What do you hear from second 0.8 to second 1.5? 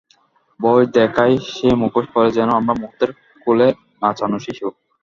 দেখায়